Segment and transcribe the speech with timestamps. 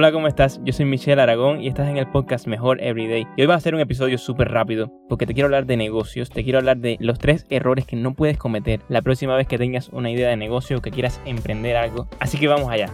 [0.00, 0.60] Hola, ¿cómo estás?
[0.62, 3.26] Yo soy Michelle Aragón y estás en el podcast Mejor Everyday.
[3.36, 6.30] Y hoy va a ser un episodio súper rápido porque te quiero hablar de negocios,
[6.30, 9.58] te quiero hablar de los tres errores que no puedes cometer la próxima vez que
[9.58, 12.06] tengas una idea de negocio o que quieras emprender algo.
[12.20, 12.92] Así que vamos allá.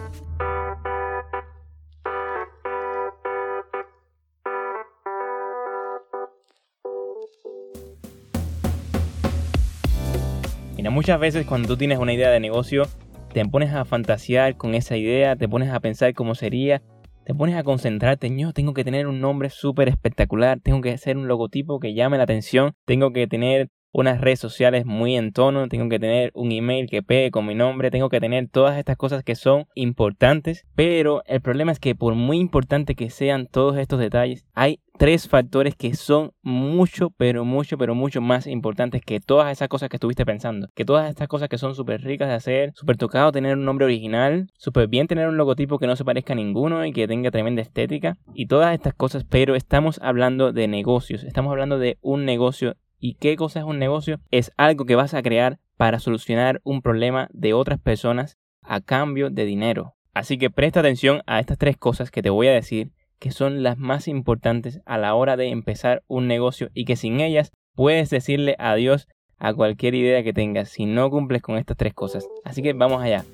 [10.75, 12.87] Mira, muchas veces cuando tú tienes una idea de negocio,
[13.31, 16.81] te pones a fantasear con esa idea, te pones a pensar cómo sería,
[17.25, 21.17] te pones a concentrarte, yo tengo que tener un nombre súper espectacular, tengo que hacer
[21.17, 25.69] un logotipo que llame la atención, tengo que tener unas redes sociales muy en tono,
[25.69, 28.97] tengo que tener un email que pegue con mi nombre, tengo que tener todas estas
[28.97, 33.77] cosas que son importantes, pero el problema es que por muy importante que sean todos
[33.77, 39.21] estos detalles, hay tres factores que son mucho, pero mucho, pero mucho más importantes que
[39.21, 40.67] todas esas cosas que estuviste pensando.
[40.73, 43.85] Que todas estas cosas que son súper ricas de hacer, súper tocado tener un nombre
[43.85, 47.31] original, súper bien tener un logotipo que no se parezca a ninguno y que tenga
[47.31, 52.25] tremenda estética y todas estas cosas, pero estamos hablando de negocios, estamos hablando de un
[52.25, 54.19] negocio ¿Y qué cosa es un negocio?
[54.31, 59.29] Es algo que vas a crear para solucionar un problema de otras personas a cambio
[59.29, 59.95] de dinero.
[60.13, 63.63] Así que presta atención a estas tres cosas que te voy a decir que son
[63.63, 68.09] las más importantes a la hora de empezar un negocio y que sin ellas puedes
[68.09, 69.07] decirle adiós
[69.37, 72.27] a cualquier idea que tengas si no cumples con estas tres cosas.
[72.43, 73.25] Así que vamos allá.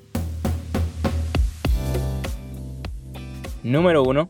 [3.63, 4.29] Número uno,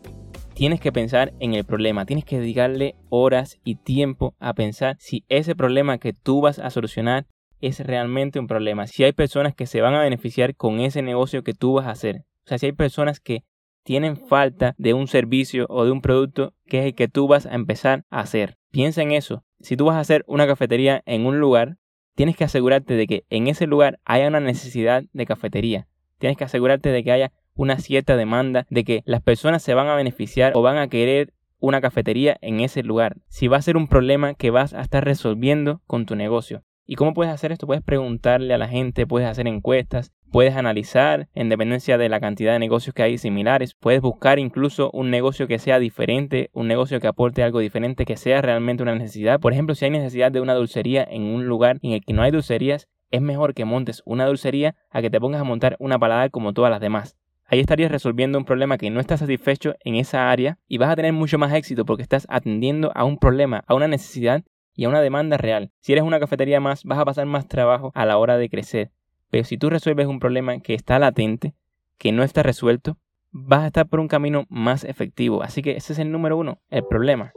[0.62, 5.26] tienes que pensar en el problema, tienes que dedicarle horas y tiempo a pensar si
[5.28, 7.26] ese problema que tú vas a solucionar
[7.62, 11.44] es realmente un problema, si hay personas que se van a beneficiar con ese negocio
[11.44, 12.26] que tú vas a hacer.
[12.46, 13.44] O sea, si hay personas que
[13.84, 17.48] tienen falta de un servicio o de un producto que es el que tú vas
[17.48, 18.60] a empezar a hacer.
[18.70, 19.44] Piensa en eso.
[19.62, 21.78] Si tú vas a hacer una cafetería en un lugar,
[22.14, 25.88] tienes que asegurarte de que en ese lugar haya una necesidad de cafetería.
[26.20, 29.88] Tienes que asegurarte de que haya una cierta demanda de que las personas se van
[29.88, 33.18] a beneficiar o van a querer una cafetería en ese lugar.
[33.28, 36.64] Si va a ser un problema que vas a estar resolviendo con tu negocio.
[36.86, 37.68] ¿Y cómo puedes hacer esto?
[37.68, 42.54] Puedes preguntarle a la gente, puedes hacer encuestas, puedes analizar en dependencia de la cantidad
[42.54, 47.00] de negocios que hay similares, puedes buscar incluso un negocio que sea diferente, un negocio
[47.00, 49.40] que aporte algo diferente, que sea realmente una necesidad.
[49.40, 52.24] Por ejemplo, si hay necesidad de una dulcería en un lugar en el que no
[52.24, 56.00] hay dulcerías, es mejor que montes una dulcería a que te pongas a montar una
[56.00, 57.18] paladar como todas las demás.
[57.52, 60.96] Ahí estarías resolviendo un problema que no estás satisfecho en esa área y vas a
[60.96, 64.90] tener mucho más éxito porque estás atendiendo a un problema, a una necesidad y a
[64.90, 65.70] una demanda real.
[65.82, 68.92] Si eres una cafetería más, vas a pasar más trabajo a la hora de crecer.
[69.30, 71.54] Pero si tú resuelves un problema que está latente,
[71.98, 72.98] que no está resuelto,
[73.32, 75.44] vas a estar por un camino más efectivo.
[75.44, 77.34] Así que ese es el número uno, el problema.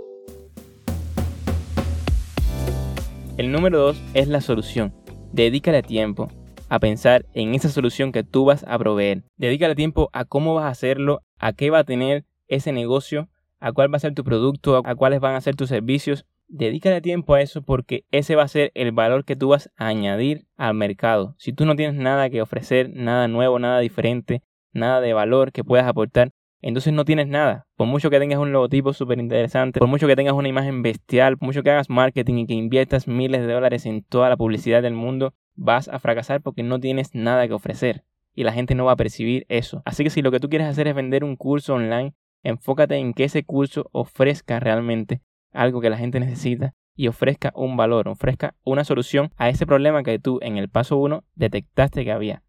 [3.36, 4.94] El número dos es la solución.
[5.32, 6.28] Dedícale tiempo,
[6.68, 9.22] a pensar en esa solución que tú vas a proveer.
[9.36, 13.28] Dedícale tiempo a cómo vas a hacerlo, a qué va a tener ese negocio,
[13.60, 16.26] a cuál va a ser tu producto, a cuáles van a ser tus servicios.
[16.48, 19.86] Dedícale tiempo a eso porque ese va a ser el valor que tú vas a
[19.86, 21.34] añadir al mercado.
[21.38, 24.42] Si tú no tienes nada que ofrecer, nada nuevo, nada diferente,
[24.72, 27.66] nada de valor que puedas aportar, entonces no tienes nada.
[27.76, 31.36] Por mucho que tengas un logotipo súper interesante, por mucho que tengas una imagen bestial,
[31.36, 34.82] por mucho que hagas marketing y que inviertas miles de dólares en toda la publicidad
[34.82, 38.04] del mundo, vas a fracasar porque no tienes nada que ofrecer
[38.34, 39.82] y la gente no va a percibir eso.
[39.84, 43.14] Así que si lo que tú quieres hacer es vender un curso online, enfócate en
[43.14, 45.22] que ese curso ofrezca realmente
[45.52, 50.02] algo que la gente necesita y ofrezca un valor, ofrezca una solución a ese problema
[50.02, 52.42] que tú en el paso 1 detectaste que había.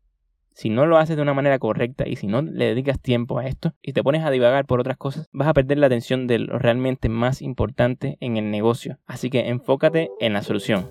[0.52, 3.46] Si no lo haces de una manera correcta y si no le dedicas tiempo a
[3.46, 6.40] esto y te pones a divagar por otras cosas, vas a perder la atención de
[6.40, 8.98] lo realmente más importante en el negocio.
[9.06, 10.88] Así que enfócate en la solución.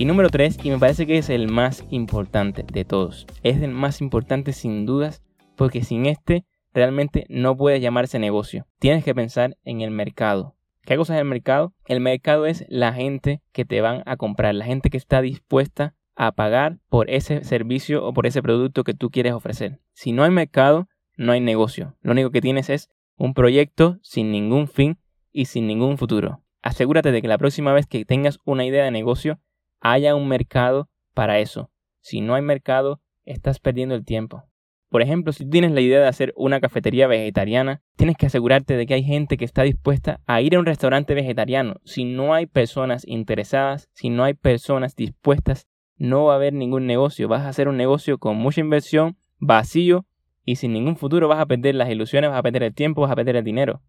[0.00, 3.26] Y número 3, y me parece que es el más importante de todos.
[3.42, 5.24] Es el más importante sin dudas
[5.56, 8.64] porque sin este realmente no puede llamarse negocio.
[8.78, 10.54] Tienes que pensar en el mercado.
[10.82, 11.74] ¿Qué cosa es el mercado?
[11.84, 15.96] El mercado es la gente que te van a comprar, la gente que está dispuesta
[16.14, 19.80] a pagar por ese servicio o por ese producto que tú quieres ofrecer.
[19.94, 20.86] Si no hay mercado,
[21.16, 21.96] no hay negocio.
[22.02, 24.98] Lo único que tienes es un proyecto sin ningún fin
[25.32, 26.44] y sin ningún futuro.
[26.62, 29.40] Asegúrate de que la próxima vez que tengas una idea de negocio,
[29.80, 31.70] haya un mercado para eso.
[32.00, 34.44] Si no hay mercado, estás perdiendo el tiempo.
[34.88, 38.86] Por ejemplo, si tienes la idea de hacer una cafetería vegetariana, tienes que asegurarte de
[38.86, 41.76] que hay gente que está dispuesta a ir a un restaurante vegetariano.
[41.84, 46.86] Si no hay personas interesadas, si no hay personas dispuestas, no va a haber ningún
[46.86, 47.28] negocio.
[47.28, 50.06] Vas a hacer un negocio con mucha inversión, vacío
[50.44, 51.28] y sin ningún futuro.
[51.28, 53.82] Vas a perder las ilusiones, vas a perder el tiempo, vas a perder el dinero.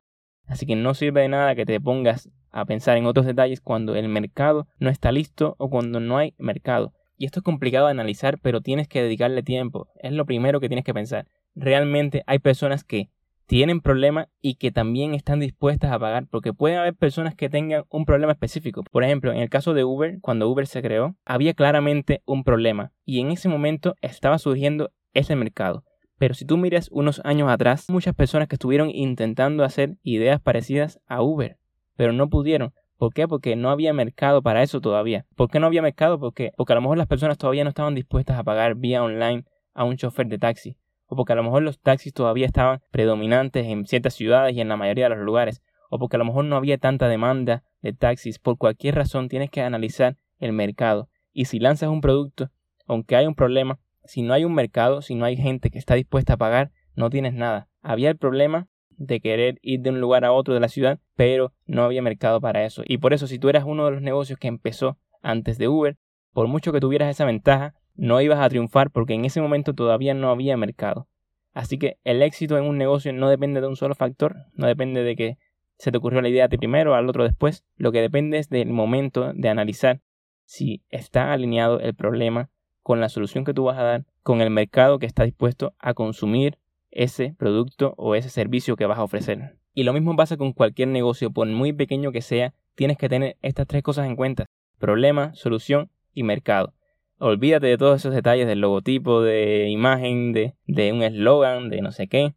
[0.50, 3.96] Así que no sirve de nada que te pongas a pensar en otros detalles cuando
[3.96, 6.94] el mercado no está listo o cuando no hay mercado.
[7.18, 9.88] Y esto es complicado de analizar, pero tienes que dedicarle tiempo.
[10.01, 11.28] Es lo primero que tienes que pensar.
[11.56, 13.10] realmente hay personas que
[13.46, 17.84] tienen problemas y que también están dispuestas a pagar, porque pueden haber personas que tengan
[17.90, 18.84] un problema específico.
[18.92, 22.92] Por ejemplo, en el caso de Uber, cuando Uber se creó, había claramente un problema
[23.06, 25.84] y en ese momento estaba surgiendo ese mercado.
[26.19, 31.00] Pero si tú miras unos años atrás, muchas personas que estuvieron intentando hacer ideas parecidas
[31.07, 31.57] a Uber,
[31.95, 32.74] pero no pudieron.
[32.98, 33.27] ¿Por qué?
[33.27, 35.25] Porque no había mercado para eso todavía.
[35.36, 36.19] ¿Por qué no había mercado?
[36.19, 39.45] Porque, porque a lo mejor las personas todavía no estaban dispuestas a pagar vía online
[39.74, 40.77] a un chofer de taxi
[41.10, 44.69] o porque a lo mejor los taxis todavía estaban predominantes en ciertas ciudades y en
[44.69, 47.94] la mayoría de los lugares, o porque a lo mejor no había tanta demanda de
[47.94, 51.10] taxis, por cualquier razón tienes que analizar el mercado.
[51.33, 52.51] Y si lanzas un producto,
[52.86, 53.80] aunque hay un problema,
[54.10, 57.12] si no hay un mercado, si no hay gente que está dispuesta a pagar, no
[57.12, 57.68] tienes nada.
[57.84, 58.68] Había el problema
[58.98, 62.42] de querer ir de un lugar a otro de la ciudad, pero no había mercado
[62.42, 62.82] para eso.
[62.88, 65.96] Y por eso si tú eras uno de los negocios que empezó antes de Uber,
[66.34, 70.16] por mucho que tuvieras esa ventaja, no ibas a triunfar porque en ese momento todavía
[70.16, 71.08] no había mercado.
[71.54, 75.04] Así que el éxito en un negocio no depende de un solo factor, no depende
[75.04, 75.38] de que
[75.78, 78.50] se te ocurrió la idea a ti primero al otro después, lo que depende es
[78.50, 80.02] del momento de analizar
[80.46, 82.50] si está alineado el problema
[82.90, 85.94] con la solución que tú vas a dar, con el mercado que está dispuesto a
[85.94, 86.58] consumir
[86.90, 89.60] ese producto o ese servicio que vas a ofrecer.
[89.76, 93.38] Y lo mismo pasa con cualquier negocio, por muy pequeño que sea, tienes que tener
[93.44, 94.48] estas tres cosas en cuenta.
[94.80, 96.74] Problema, solución y mercado.
[97.20, 100.56] Olvídate de todos esos detalles del logotipo, de imagen, de,
[100.92, 102.34] un eslogan, de no sé qué.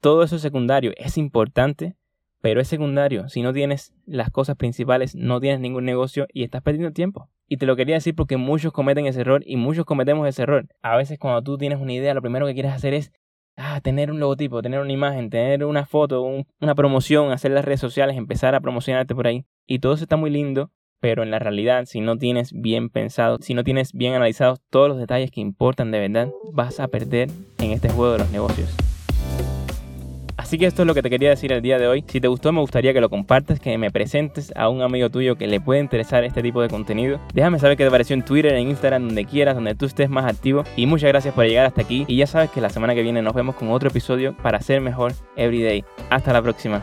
[0.00, 0.92] Todo eso es secundario.
[0.98, 1.96] Es importante,
[2.40, 3.28] pero es secundario.
[3.28, 7.28] Si no tienes las cosas principales, no tienes ningún negocio y estás perdiendo tiempo.
[7.52, 10.68] Y te lo quería decir porque muchos cometen ese error y muchos cometemos ese error.
[10.82, 13.10] A veces cuando tú tienes una idea, lo primero que quieres hacer es
[13.56, 17.80] ah, tener un logotipo, tener una imagen, tener una foto, una promoción, hacer las redes
[17.80, 19.46] sociales, empezar a promocionarte por ahí.
[19.66, 20.70] Y todo eso está muy lindo,
[21.00, 24.88] pero en la realidad, si no tienes bien pensado, si no tienes bien analizados todos
[24.88, 28.89] los detalles que importan de verdad, vas a perder en este juego de los negocios.
[30.50, 32.02] Así que esto es lo que te quería decir el día de hoy.
[32.08, 35.36] Si te gustó, me gustaría que lo compartas, que me presentes a un amigo tuyo
[35.36, 37.20] que le pueda interesar este tipo de contenido.
[37.32, 40.24] Déjame saber qué te pareció en Twitter, en Instagram, donde quieras, donde tú estés más
[40.24, 40.64] activo.
[40.74, 42.04] Y muchas gracias por llegar hasta aquí.
[42.08, 44.80] Y ya sabes que la semana que viene nos vemos con otro episodio para ser
[44.80, 45.84] mejor everyday.
[46.10, 46.82] Hasta la próxima.